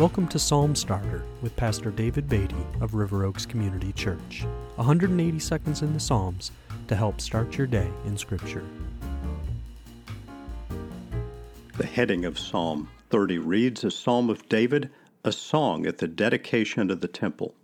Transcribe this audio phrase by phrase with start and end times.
[0.00, 4.46] Welcome to Psalm Starter with Pastor David Beatty of River Oaks Community Church.
[4.76, 6.52] 180 seconds in the Psalms
[6.88, 8.64] to help start your day in Scripture.
[11.76, 14.88] The heading of Psalm 30 reads A Psalm of David,
[15.22, 17.54] a song at the dedication of the temple.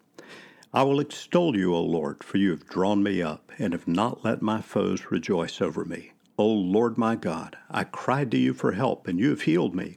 [0.75, 4.27] I will extol you, O Lord, for you have drawn me up, and have not
[4.27, 6.13] let my foes rejoice over me.
[6.37, 9.97] O Lord my God, I cried to you for help, and you have healed me.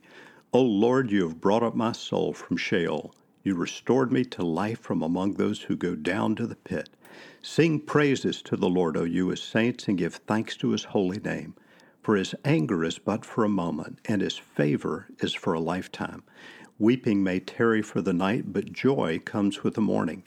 [0.52, 3.14] O Lord, you have brought up my soul from Sheol.
[3.44, 6.90] You restored me to life from among those who go down to the pit.
[7.44, 11.20] Sing praises to the Lord, O you his saints, and give thanks to his holy
[11.20, 11.54] name.
[12.02, 16.24] For his anger is but for a moment, and his favor is for a lifetime.
[16.80, 20.24] Weeping may tarry for the night, but joy comes with the morning.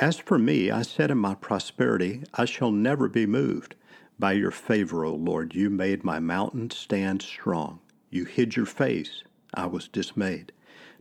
[0.00, 3.76] As for me, I said in my prosperity, I shall never be moved.
[4.18, 7.78] By your favor, O Lord, you made my mountain stand strong.
[8.10, 9.22] You hid your face
[9.54, 10.52] I was dismayed.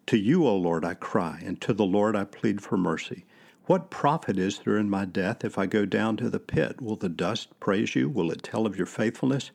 [0.07, 3.25] To you, O Lord, I cry, and to the Lord I plead for mercy.
[3.65, 6.81] What profit is there in my death if I go down to the pit?
[6.81, 8.09] Will the dust praise you?
[8.09, 9.51] Will it tell of your faithfulness?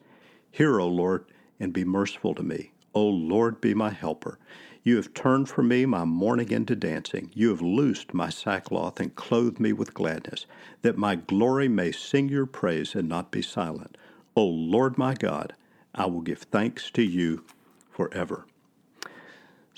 [0.49, 1.25] Hear, O Lord,
[1.59, 2.71] and be merciful to me.
[2.95, 4.39] O Lord, be my helper.
[4.83, 7.29] You have turned for me my mourning into dancing.
[7.33, 10.45] You have loosed my sackcloth and clothed me with gladness,
[10.81, 13.97] that my glory may sing your praise and not be silent.
[14.35, 15.53] O Lord my God,
[15.93, 17.43] I will give thanks to you
[17.91, 18.45] forever.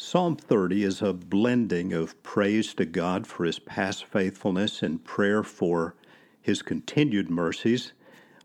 [0.02, 5.44] Psalm 30 is a blending of praise to God for his past faithfulness and prayer
[5.44, 5.94] for
[6.42, 7.92] his continued mercies,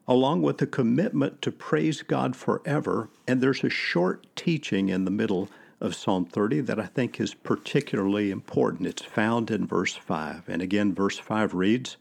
[0.08, 3.08] along with a commitment to praise God forever.
[3.28, 5.48] And there's a short teaching in the middle
[5.80, 8.88] of Psalm 30 that I think is particularly important.
[8.88, 10.48] It's found in verse 5.
[10.48, 11.96] And again, verse 5 reads,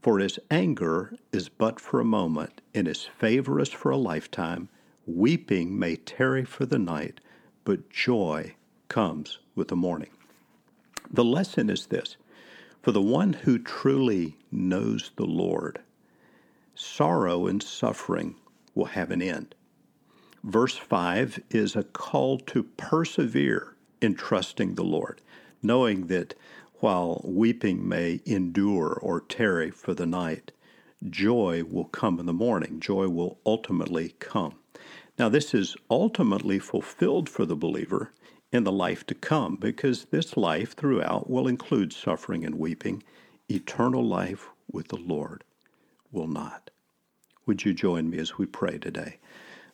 [0.00, 4.70] For his anger is but for a moment, and his favor is for a lifetime.
[5.06, 7.20] Weeping may tarry for the night,
[7.64, 8.54] but joy
[8.92, 10.10] comes with the morning.
[11.10, 12.18] The lesson is this
[12.82, 15.80] for the one who truly knows the Lord,
[16.74, 18.34] sorrow and suffering
[18.74, 19.54] will have an end.
[20.44, 25.22] Verse 5 is a call to persevere in trusting the Lord,
[25.62, 26.34] knowing that
[26.80, 30.52] while weeping may endure or tarry for the night,
[31.08, 32.78] joy will come in the morning.
[32.78, 34.56] Joy will ultimately come.
[35.18, 38.12] Now, this is ultimately fulfilled for the believer
[38.50, 43.02] in the life to come, because this life throughout will include suffering and weeping.
[43.50, 45.44] Eternal life with the Lord
[46.10, 46.70] will not.
[47.46, 49.18] Would you join me as we pray today?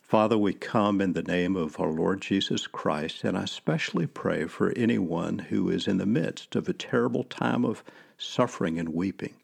[0.01, 4.47] Father, we come in the name of our Lord Jesus Christ, and I especially pray
[4.47, 7.85] for anyone who is in the midst of a terrible time of
[8.17, 9.35] suffering and weeping.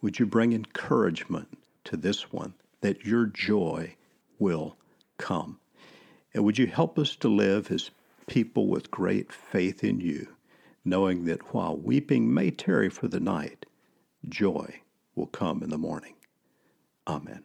[0.00, 3.96] Would you bring encouragement to this one that your joy
[4.38, 4.76] will
[5.18, 5.58] come?
[6.32, 7.90] And would you help us to live as
[8.26, 10.28] people with great faith in you,
[10.84, 13.66] knowing that while weeping may tarry for the night,
[14.28, 14.80] joy
[15.14, 16.14] will come in the morning.
[17.06, 17.42] Amen.